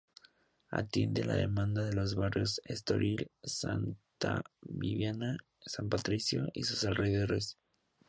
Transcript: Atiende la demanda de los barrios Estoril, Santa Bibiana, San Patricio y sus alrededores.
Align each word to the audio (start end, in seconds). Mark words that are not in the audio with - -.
Atiende 0.77 1.23
la 1.25 1.35
demanda 1.35 1.83
de 1.85 1.93
los 1.93 2.15
barrios 2.15 2.59
Estoril, 2.65 3.29
Santa 3.43 4.41
Bibiana, 4.61 5.37
San 5.63 5.89
Patricio 5.89 6.47
y 6.55 6.63
sus 6.63 6.85
alrededores. 6.85 7.55